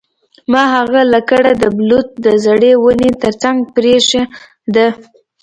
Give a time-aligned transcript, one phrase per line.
[0.51, 4.23] ما هغه لکړه د بلوط د زړې ونې ترڅنګ پریښې
[4.75, 4.87] ده